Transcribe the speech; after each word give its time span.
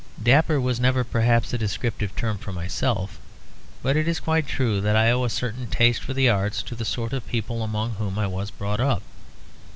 Dapper 0.23 0.59
was 0.59 0.79
never 0.79 1.03
perhaps 1.03 1.53
a 1.53 1.59
descriptive 1.59 2.15
term 2.15 2.39
for 2.39 2.51
myself; 2.51 3.19
but 3.83 3.95
it 3.95 4.07
is 4.07 4.19
quite 4.19 4.47
true 4.47 4.81
that 4.81 4.95
I 4.95 5.11
owe 5.11 5.25
a 5.25 5.29
certain 5.29 5.67
taste 5.67 6.01
for 6.01 6.15
the 6.15 6.27
arts 6.27 6.63
to 6.63 6.73
the 6.75 6.85
sort 6.85 7.13
of 7.13 7.27
people 7.27 7.61
among 7.61 7.91
whom 7.91 8.17
I 8.17 8.25
was 8.25 8.49
brought 8.49 8.79
up. 8.79 9.03